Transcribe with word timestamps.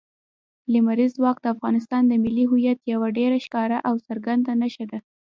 لمریز 0.73 1.11
ځواک 1.17 1.37
د 1.41 1.45
افغانستان 1.55 2.03
د 2.07 2.13
ملي 2.23 2.45
هویت 2.51 2.79
یوه 2.93 3.07
ډېره 3.17 3.37
ښکاره 3.45 3.77
او 3.87 3.95
څرګنده 4.07 4.51
نښه 4.61 4.85
ده. 4.91 4.99